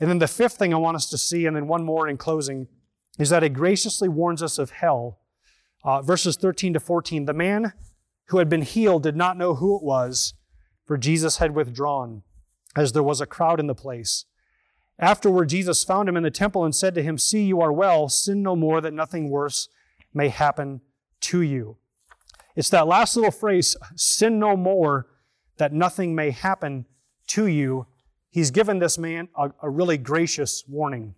[0.01, 2.17] And then the fifth thing I want us to see, and then one more in
[2.17, 2.67] closing,
[3.19, 5.19] is that it graciously warns us of hell.
[5.85, 7.73] Uh, verses 13 to 14 The man
[8.29, 10.35] who had been healed did not know who it was,
[10.85, 12.23] for Jesus had withdrawn,
[12.77, 14.25] as there was a crowd in the place.
[14.99, 18.09] Afterward, Jesus found him in the temple and said to him, See, you are well,
[18.09, 19.69] sin no more, that nothing worse
[20.13, 20.81] may happen
[21.21, 21.77] to you.
[22.57, 25.07] It's that last little phrase, sin no more,
[25.59, 26.87] that nothing may happen
[27.29, 27.87] to you.
[28.31, 31.15] He's given this man a, a really gracious warning.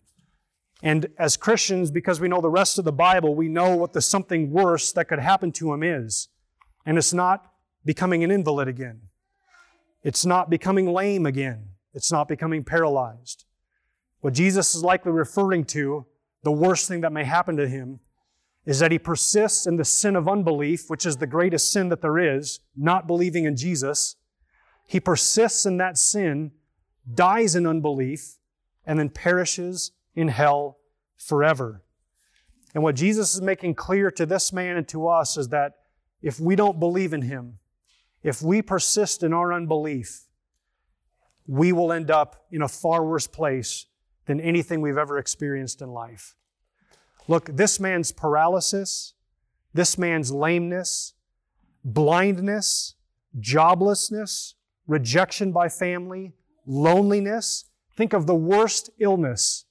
[0.83, 4.01] And as Christians, because we know the rest of the Bible, we know what the
[4.01, 6.29] something worse that could happen to him is.
[6.87, 7.53] And it's not
[7.85, 9.03] becoming an invalid again.
[10.03, 11.71] It's not becoming lame again.
[11.93, 13.45] It's not becoming paralyzed.
[14.21, 16.07] What Jesus is likely referring to,
[16.43, 18.01] the worst thing that may happen to him,
[18.67, 22.03] is that he persists in the sin of unbelief, which is the greatest sin that
[22.03, 24.17] there is, not believing in Jesus.
[24.87, 26.53] He persists in that sin,
[27.13, 28.37] dies in unbelief,
[28.85, 30.79] and then perishes in hell
[31.17, 31.83] forever.
[32.75, 35.73] And what Jesus is making clear to this man and to us is that
[36.23, 37.59] if we don't believe in him,
[38.23, 40.27] if we persist in our unbelief,
[41.47, 43.87] we will end up in a far worse place
[44.27, 46.37] than anything we've ever experienced in life.
[47.27, 49.15] Look, this man's paralysis,
[49.73, 51.15] this man's lameness,
[51.85, 52.95] blindness,
[53.39, 54.55] joblessness,
[54.87, 56.35] rejection by family,
[56.67, 57.65] loneliness,
[57.97, 59.65] think of the worst illness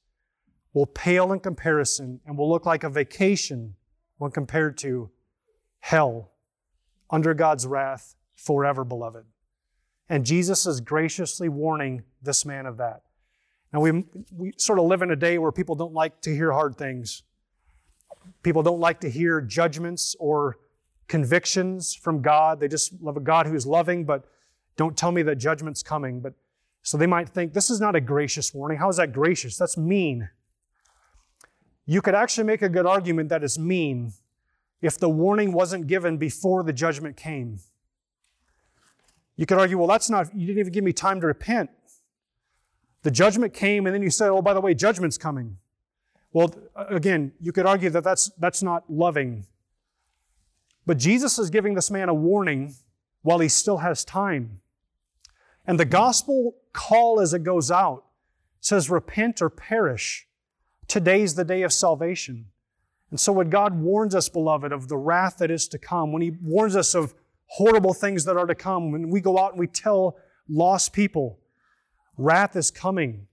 [0.74, 3.76] will pale in comparison and will look like a vacation
[4.18, 5.10] when compared to
[5.80, 6.32] hell
[7.10, 9.26] under God's wrath forever, beloved.
[10.10, 13.04] And Jesus is graciously warning this man of that.
[13.72, 14.04] Now, we,
[14.36, 17.22] we sort of live in a day where people don't like to hear hard things.
[18.42, 20.58] People don't like to hear judgments or
[21.08, 22.60] convictions from God.
[22.60, 24.26] They just love a God who's loving, but
[24.76, 26.20] don't tell me that judgment's coming.
[26.22, 26.34] But
[26.82, 28.80] so they might think this is not a gracious warning.
[28.80, 29.58] How is that gracious?
[29.58, 30.30] That's mean.
[31.86, 34.14] You could actually make a good argument that it's mean
[34.82, 37.60] if the warning wasn't given before the judgment came.
[39.36, 41.70] You could argue, well, that's not, you didn't even give me time to repent.
[43.04, 45.58] The judgment came, and then you said, oh, by the way, judgment's coming.
[46.34, 49.46] Well, again, you could argue that that's, that's not loving.
[50.86, 52.76] But Jesus is giving this man a warning
[53.22, 54.60] while he still has time.
[55.66, 58.06] And the gospel call as it goes out
[58.60, 60.28] says, repent or perish.
[60.88, 62.48] Today's the day of salvation.
[63.12, 66.22] And so, when God warns us, beloved, of the wrath that is to come, when
[66.22, 67.16] He warns us of
[67.48, 70.18] horrible things that are to come, when we go out and we tell
[70.48, 71.40] lost people,
[72.18, 73.28] wrath is coming.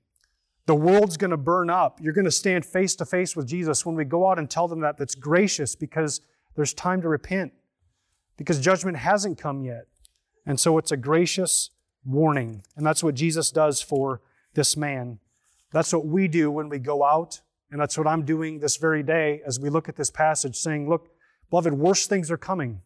[0.66, 2.00] The world's going to burn up.
[2.02, 4.66] You're going to stand face to face with Jesus when we go out and tell
[4.66, 4.96] them that.
[4.96, 6.20] That's gracious because
[6.56, 7.52] there's time to repent,
[8.36, 9.86] because judgment hasn't come yet.
[10.46, 11.70] And so it's a gracious
[12.04, 12.62] warning.
[12.76, 14.22] And that's what Jesus does for
[14.54, 15.18] this man.
[15.72, 17.40] That's what we do when we go out.
[17.70, 20.88] And that's what I'm doing this very day as we look at this passage, saying,
[20.88, 21.10] Look,
[21.50, 22.80] beloved, worse things are coming.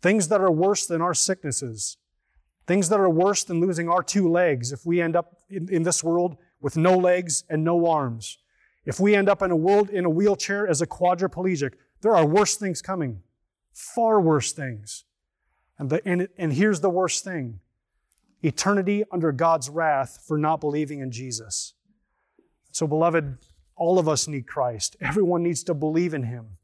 [0.00, 1.98] Things that are worse than our sicknesses.
[2.66, 5.82] Things that are worse than losing our two legs if we end up in, in
[5.82, 8.38] this world with no legs and no arms.
[8.84, 12.26] If we end up in a world in a wheelchair as a quadriplegic, there are
[12.26, 13.22] worse things coming,
[13.72, 15.04] far worse things.
[15.78, 17.60] And, the, and, and here's the worst thing
[18.42, 21.74] eternity under God's wrath for not believing in Jesus.
[22.72, 23.36] So, beloved,
[23.80, 24.94] all of us need Christ.
[25.00, 26.58] Everyone needs to believe in him.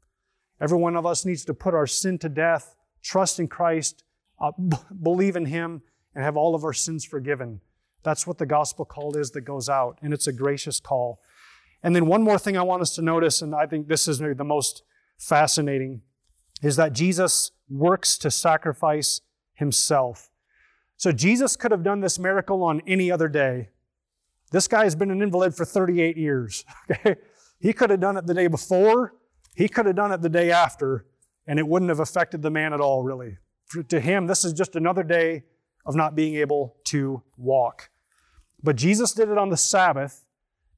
[0.61, 4.03] Every one of us needs to put our sin to death, trust in Christ,
[4.39, 5.81] uh, b- believe in him,
[6.13, 7.61] and have all of our sins forgiven.
[8.03, 11.19] That's what the gospel call is that goes out, and it's a gracious call.
[11.81, 14.21] And then one more thing I want us to notice, and I think this is
[14.21, 14.83] maybe the most
[15.17, 16.01] fascinating,
[16.61, 19.21] is that Jesus works to sacrifice
[19.55, 20.29] himself.
[20.97, 23.69] So Jesus could have done this miracle on any other day.
[24.51, 26.65] This guy has been an invalid for 38 years.
[26.91, 27.15] Okay?
[27.59, 29.15] He could have done it the day before,
[29.55, 31.07] he could have done it the day after,
[31.47, 33.37] and it wouldn't have affected the man at all, really.
[33.65, 35.43] For, to him, this is just another day
[35.83, 37.89] of not being able to walk.
[38.61, 40.25] But Jesus did it on the Sabbath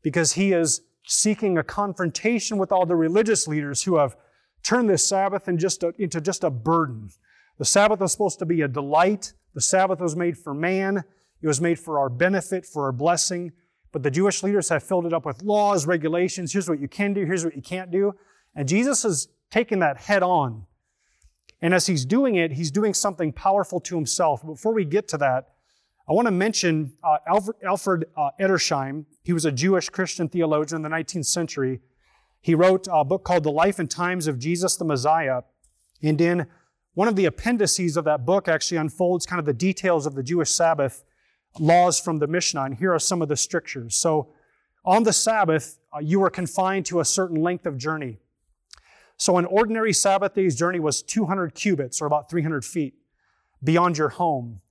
[0.01, 4.15] because he is seeking a confrontation with all the religious leaders who have
[4.63, 7.09] turned this Sabbath in just a, into just a burden.
[7.57, 9.33] The Sabbath was supposed to be a delight.
[9.53, 11.03] The Sabbath was made for man.
[11.41, 13.51] It was made for our benefit, for our blessing.
[13.91, 16.53] But the Jewish leaders have filled it up with laws, regulations.
[16.53, 17.25] Here's what you can do.
[17.25, 18.13] Here's what you can't do.
[18.55, 20.65] And Jesus is taking that head on.
[21.61, 24.45] And as he's doing it, he's doing something powerful to himself.
[24.45, 25.49] Before we get to that,
[26.07, 29.05] I want to mention uh, Alfred, Alfred uh, Edersheim.
[29.23, 31.81] He was a Jewish Christian theologian in the 19th century.
[32.41, 35.41] He wrote a book called The Life and Times of Jesus the Messiah.
[36.01, 36.47] And in
[36.93, 40.23] one of the appendices of that book actually unfolds kind of the details of the
[40.23, 41.03] Jewish Sabbath
[41.57, 42.63] laws from the Mishnah.
[42.63, 43.95] And here are some of the strictures.
[43.95, 44.29] So,
[44.85, 48.19] on the Sabbath, uh, you were confined to a certain length of journey.
[49.17, 52.95] So, an ordinary Sabbath day's journey was 200 cubits, or about 300 feet,
[53.63, 54.61] beyond your home.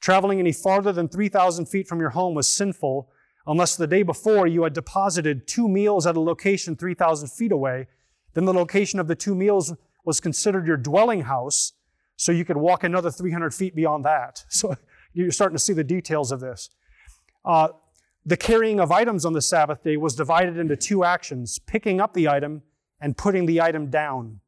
[0.00, 3.08] Traveling any farther than 3,000 feet from your home was sinful
[3.46, 7.86] unless the day before you had deposited two meals at a location 3,000 feet away.
[8.34, 9.72] Then the location of the two meals
[10.04, 11.72] was considered your dwelling house,
[12.16, 14.44] so you could walk another 300 feet beyond that.
[14.50, 14.76] So
[15.14, 16.70] you're starting to see the details of this.
[17.44, 17.68] Uh,
[18.26, 22.14] the carrying of items on the Sabbath day was divided into two actions picking up
[22.14, 22.62] the item
[23.00, 24.40] and putting the item down.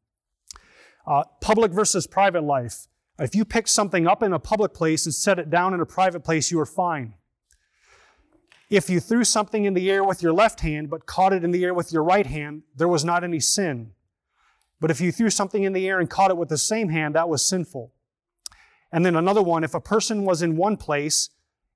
[1.07, 2.89] Uh, public versus private life.
[3.19, 5.87] If you picked something up in a public place and set it down in a
[5.87, 7.15] private place, you were fine.
[8.69, 11.53] If you threw something in the air with your left hand but caught it in
[11.53, 13.93] the air with your right hand, there was not any sin.
[14.81, 17.15] But if you threw something in the air and caught it with the same hand,
[17.15, 17.93] that was sinful.
[18.93, 21.31] And then another one, if a person was in one place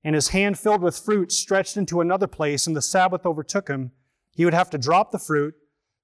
[0.05, 3.93] and his hand filled with fruit stretched into another place and the Sabbath overtook him,
[4.35, 5.55] he would have to drop the fruit,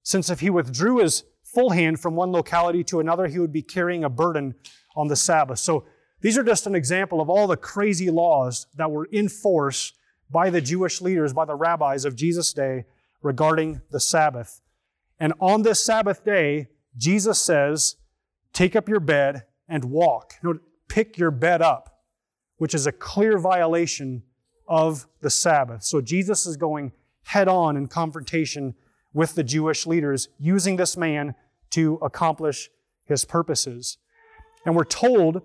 [0.03, 3.61] since if he withdrew his full hand from one locality to another, he would be
[3.61, 4.55] carrying a burden
[4.95, 5.59] on the Sabbath.
[5.59, 5.85] So
[6.21, 9.93] these are just an example of all the crazy laws that were in force
[10.29, 12.85] by the Jewish leaders, by the rabbis of Jesus' day
[13.21, 14.61] regarding the Sabbath.
[15.19, 16.67] And on this Sabbath day,
[16.97, 17.95] Jesus says,
[18.53, 20.35] Take up your bed and walk.
[20.87, 22.01] Pick your bed up,
[22.57, 24.23] which is a clear violation
[24.67, 25.83] of the Sabbath.
[25.83, 26.91] So Jesus is going
[27.23, 28.75] head on in confrontation
[29.13, 31.35] with the Jewish leaders, using this man
[31.71, 32.69] to accomplish
[33.05, 33.97] his purposes.
[34.65, 35.41] And we're told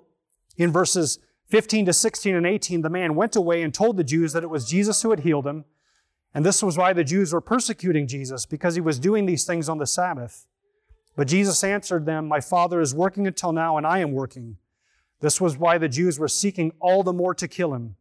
[0.56, 4.32] in verses 15 to 16 and 18, the man went away and told the Jews
[4.32, 5.64] that it was Jesus who had healed him.
[6.34, 9.68] And this was why the Jews were persecuting Jesus, because he was doing these things
[9.68, 10.46] on the Sabbath.
[11.14, 14.56] But Jesus answered them, My Father is working until now, and I am working.
[15.22, 17.96] This was why the Jews were seeking all the more to kill him,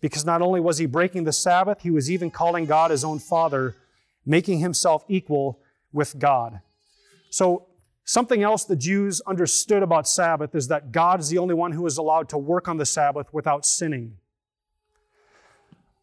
[0.00, 3.20] because not only was he breaking the Sabbath, he was even calling God his own
[3.20, 3.76] Father,
[4.24, 5.60] making himself equal
[5.92, 6.60] with God.
[7.30, 7.66] So
[8.08, 11.84] Something else the Jews understood about Sabbath is that God is the only one who
[11.86, 14.18] is allowed to work on the Sabbath without sinning.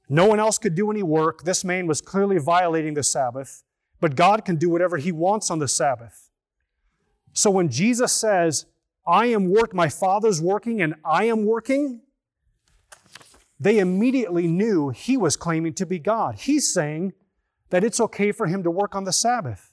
[0.09, 1.45] No one else could do any work.
[1.45, 3.63] This man was clearly violating the Sabbath,
[4.01, 6.29] but God can do whatever he wants on the Sabbath.
[7.31, 8.65] So when Jesus says,
[9.05, 12.01] I am work, my Father's working and I am working,
[13.59, 16.35] they immediately knew he was claiming to be God.
[16.35, 17.13] He's saying
[17.69, 19.71] that it's okay for him to work on the Sabbath.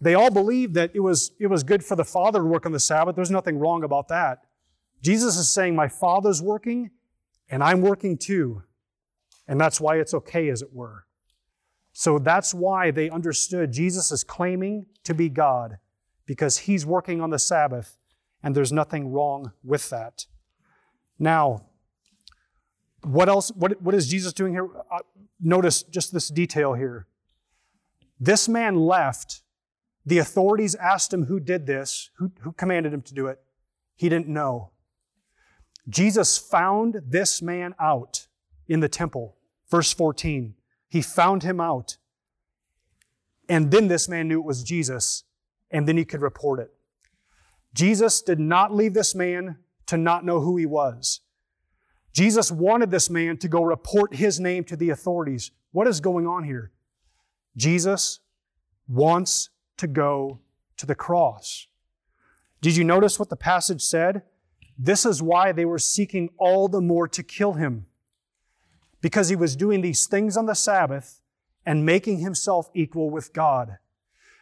[0.00, 2.72] They all believed that it was, it was good for the Father to work on
[2.72, 3.14] the Sabbath.
[3.14, 4.40] There's nothing wrong about that.
[5.00, 6.90] Jesus is saying, My Father's working,
[7.48, 8.62] and I'm working too.
[9.46, 11.06] And that's why it's okay, as it were.
[11.92, 15.78] So that's why they understood Jesus is claiming to be God,
[16.26, 17.96] because he's working on the Sabbath,
[18.42, 20.26] and there's nothing wrong with that.
[21.18, 21.66] Now,
[23.02, 23.50] what else?
[23.50, 24.68] What, what is Jesus doing here?
[24.90, 24.98] Uh,
[25.40, 27.06] notice just this detail here.
[28.18, 29.42] This man left
[30.04, 33.40] the authorities asked him who did this, who, who commanded him to do it.
[33.94, 34.70] He didn't know.
[35.88, 38.26] Jesus found this man out
[38.68, 39.36] in the temple.
[39.70, 40.54] Verse 14.
[40.88, 41.96] He found him out.
[43.48, 45.24] And then this man knew it was Jesus,
[45.70, 46.72] and then he could report it.
[47.74, 49.56] Jesus did not leave this man
[49.86, 51.20] to not know who he was.
[52.12, 55.50] Jesus wanted this man to go report his name to the authorities.
[55.72, 56.72] What is going on here?
[57.56, 58.20] Jesus
[58.86, 59.48] wants
[59.78, 60.40] to go
[60.76, 61.66] to the cross.
[62.60, 64.22] Did you notice what the passage said?
[64.78, 67.86] This is why they were seeking all the more to kill him.
[69.00, 71.20] Because he was doing these things on the Sabbath
[71.64, 73.78] and making himself equal with God.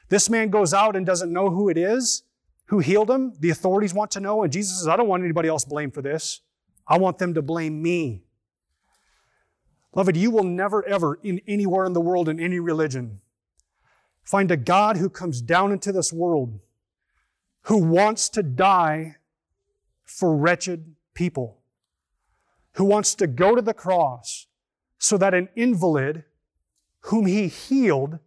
[0.08, 2.24] This man goes out and doesn't know who it is
[2.70, 3.32] who healed him.
[3.40, 6.02] The authorities want to know, and Jesus says, I don't want anybody else blamed for
[6.02, 6.40] this.
[6.86, 8.22] I want them to blame me.
[9.92, 13.20] Beloved, you will never, ever, in anywhere in the world, in any religion,
[14.22, 16.60] find a God who comes down into this world
[17.62, 19.16] who wants to die
[20.04, 21.58] for wretched people,
[22.74, 24.46] who wants to go to the cross
[24.96, 26.24] so that an invalid
[27.04, 28.20] whom he healed,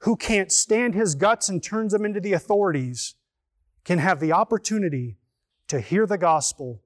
[0.00, 3.16] who can't stand his guts and turns them into the authorities,
[3.86, 5.16] can have the opportunity
[5.68, 6.82] to hear the gospel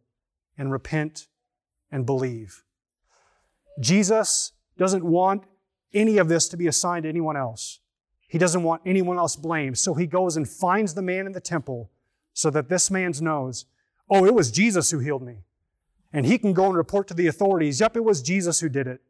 [0.56, 1.26] and repent
[1.90, 2.62] and believe.
[3.80, 5.44] Jesus doesn't want
[5.94, 7.80] any of this to be assigned to anyone else.
[8.28, 9.78] He doesn't want anyone else blamed.
[9.78, 11.90] So he goes and finds the man in the temple
[12.34, 13.64] so that this man knows,
[14.10, 15.38] oh, it was Jesus who healed me.
[16.12, 18.86] And he can go and report to the authorities, yep, it was Jesus who did
[18.86, 19.00] it.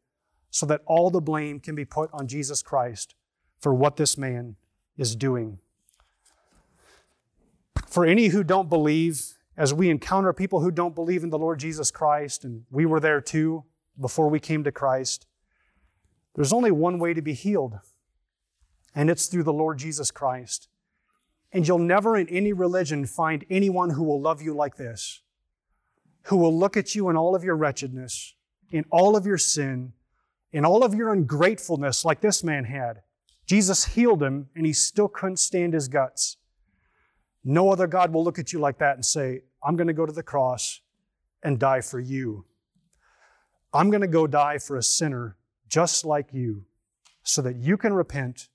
[0.51, 3.15] So that all the blame can be put on Jesus Christ
[3.59, 4.57] for what this man
[4.97, 5.59] is doing.
[7.91, 9.21] For any who don't believe,
[9.57, 13.01] as we encounter people who don't believe in the Lord Jesus Christ, and we were
[13.01, 13.65] there too
[14.01, 15.27] before we came to Christ,
[16.37, 17.81] there's only one way to be healed,
[18.95, 20.69] and it's through the Lord Jesus Christ.
[21.53, 25.23] And you'll never in any religion find anyone who will love you like this,
[26.27, 28.37] who will look at you in all of your wretchedness,
[28.71, 29.95] in all of your sin,
[30.53, 33.03] in all of your ungratefulness, like this man had.
[33.47, 36.37] Jesus healed him, and he still couldn't stand his guts.
[37.45, 40.07] No other God will look at you like that and say, I'm going to go
[40.07, 40.81] to the cross
[41.43, 42.45] and die for you.
[43.73, 45.37] I'm going to go die for a sinner
[45.69, 46.65] just like you
[47.23, 48.49] so that you can repent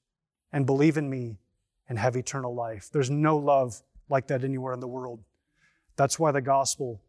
[0.52, 1.40] and believe in me
[1.88, 2.90] and have eternal life.
[2.92, 5.22] There's no love like that anywhere in the world.
[5.96, 7.02] That's why the gospel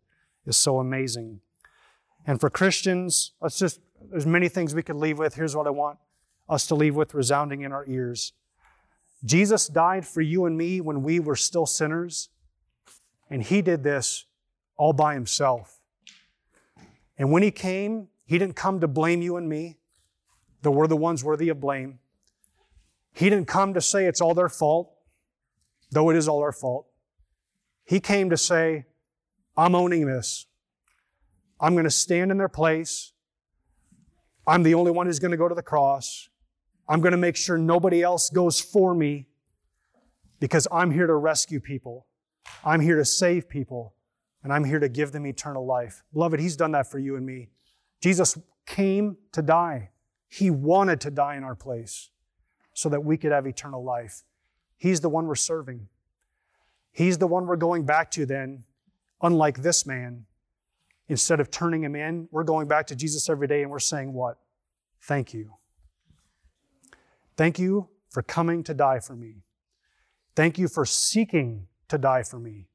[0.47, 1.41] is so amazing.
[2.27, 5.35] And for Christians, let's just, there's many things we could leave with.
[5.35, 5.99] Here's what I want
[6.49, 8.33] us to leave with resounding in our ears.
[9.27, 12.31] Jesus died for you and me when we were still sinners,
[13.29, 14.24] and He did this
[14.77, 15.81] all by Himself.
[17.18, 19.79] And when He came, He didn't come to blame you and me,
[20.62, 21.99] though we're the ones worthy of blame.
[23.12, 24.93] He didn't come to say it's all their fault,
[25.91, 26.87] though it is all our fault.
[27.85, 28.85] He came to say,
[29.57, 30.47] I'm owning this.
[31.59, 33.12] I'm going to stand in their place.
[34.47, 36.29] I'm the only one who's going to go to the cross.
[36.89, 39.26] I'm going to make sure nobody else goes for me
[40.39, 42.07] because I'm here to rescue people.
[42.64, 43.95] I'm here to save people,
[44.43, 46.03] and I'm here to give them eternal life.
[46.12, 47.49] Beloved, He's done that for you and me.
[48.01, 49.91] Jesus came to die.
[50.28, 52.11] He wanted to die in our place
[52.72, 54.22] so that we could have eternal life.
[54.76, 55.89] He's the one we're serving.
[56.93, 58.64] He's the one we're going back to then,
[59.22, 60.26] unlike this man.
[61.09, 64.12] Instead of turning him in, we're going back to Jesus every day and we're saying,
[64.12, 64.39] What?
[65.03, 65.55] Thank you.
[67.37, 69.43] Thank you for coming to die for me.
[70.34, 72.68] Thank you for seeking to die for me.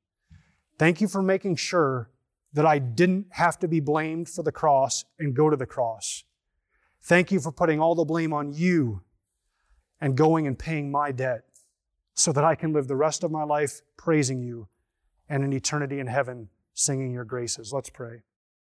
[0.78, 2.10] Thank you for making sure
[2.54, 6.24] that I didn't have to be blamed for the cross and go to the cross.
[7.04, 9.02] Thank you for putting all the blame on you
[10.00, 11.44] and going and paying my debt
[12.14, 14.68] so that I can live the rest of my life praising you
[15.30, 17.72] and an eternity in heaven singing your graces.
[17.72, 18.22] Let's pray.